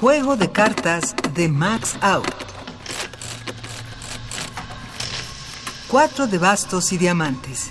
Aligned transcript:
Juego 0.00 0.36
de 0.36 0.52
cartas 0.52 1.14
de 1.32 1.48
Max 1.48 1.96
Out. 2.02 2.26
Cuatro 5.88 6.26
de 6.26 6.36
bastos 6.36 6.92
y 6.92 6.98
diamantes. 6.98 7.70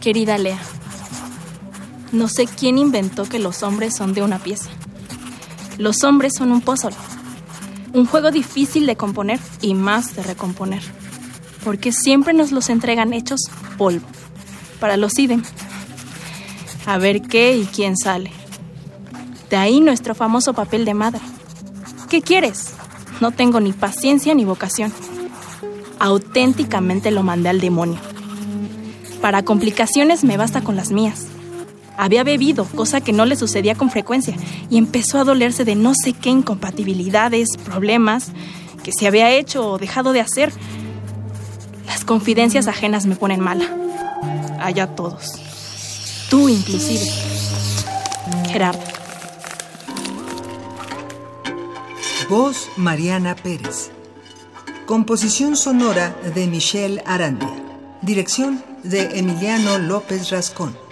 Querida 0.00 0.36
Lea, 0.36 0.58
no 2.12 2.28
sé 2.28 2.46
quién 2.46 2.76
inventó 2.76 3.24
que 3.24 3.38
los 3.38 3.62
hombres 3.62 3.96
son 3.96 4.12
de 4.12 4.22
una 4.22 4.38
pieza. 4.38 4.68
Los 5.78 6.04
hombres 6.04 6.34
son 6.36 6.52
un 6.52 6.60
puzzle. 6.60 6.94
Un 7.92 8.06
juego 8.06 8.30
difícil 8.30 8.86
de 8.86 8.96
componer 8.96 9.40
y 9.60 9.74
más 9.74 10.14
de 10.14 10.22
recomponer. 10.22 10.82
Porque 11.64 11.92
siempre 11.92 12.32
nos 12.34 12.52
los 12.52 12.68
entregan 12.68 13.12
hechos 13.12 13.40
polvo. 13.76 14.06
Para 14.80 14.96
los 14.96 15.18
idem. 15.18 15.42
A 16.86 16.98
ver 16.98 17.22
qué 17.22 17.56
y 17.56 17.64
quién 17.66 17.96
sale. 17.96 18.30
De 19.50 19.56
ahí 19.56 19.80
nuestro 19.80 20.14
famoso 20.14 20.52
papel 20.52 20.84
de 20.84 20.94
madre. 20.94 21.20
¿Qué 22.08 22.22
quieres? 22.22 22.72
No 23.20 23.32
tengo 23.32 23.60
ni 23.60 23.72
paciencia 23.72 24.34
ni 24.34 24.44
vocación. 24.44 24.92
Auténticamente 25.98 27.10
lo 27.10 27.22
mandé 27.22 27.48
al 27.48 27.60
demonio. 27.60 27.98
Para 29.20 29.42
complicaciones 29.42 30.22
me 30.22 30.36
basta 30.36 30.62
con 30.62 30.76
las 30.76 30.90
mías. 30.90 31.26
Había 32.00 32.22
bebido, 32.22 32.64
cosa 32.64 33.00
que 33.00 33.12
no 33.12 33.26
le 33.26 33.34
sucedía 33.34 33.74
con 33.74 33.90
frecuencia, 33.90 34.36
y 34.70 34.78
empezó 34.78 35.18
a 35.18 35.24
dolerse 35.24 35.64
de 35.64 35.74
no 35.74 35.94
sé 35.94 36.12
qué 36.12 36.30
incompatibilidades, 36.30 37.56
problemas, 37.64 38.30
que 38.84 38.92
se 38.92 39.08
había 39.08 39.32
hecho 39.32 39.72
o 39.72 39.78
dejado 39.78 40.12
de 40.12 40.20
hacer. 40.20 40.52
Las 41.88 42.04
confidencias 42.04 42.68
ajenas 42.68 43.04
me 43.06 43.16
ponen 43.16 43.40
mala. 43.40 43.66
Allá 44.60 44.94
todos. 44.94 45.32
Tú 46.30 46.48
inclusive. 46.48 47.04
Gerardo. 48.48 48.80
Voz 52.30 52.68
Mariana 52.76 53.34
Pérez. 53.34 53.90
Composición 54.86 55.56
sonora 55.56 56.16
de 56.32 56.46
Michelle 56.46 57.02
Arandia. 57.06 57.50
Dirección 58.02 58.62
de 58.84 59.18
Emiliano 59.18 59.78
López 59.78 60.30
Rascón. 60.30 60.87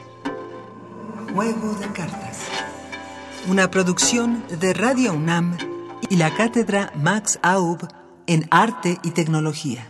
Juego 1.36 1.74
de 1.74 1.86
cartas. 1.88 2.46
Una 3.46 3.70
producción 3.70 4.42
de 4.48 4.72
Radio 4.72 5.12
UNAM 5.12 5.58
y 6.08 6.16
la 6.16 6.34
cátedra 6.34 6.90
Max 6.94 7.38
Aub 7.42 7.86
en 8.26 8.48
Arte 8.50 8.96
y 9.02 9.10
Tecnología. 9.10 9.86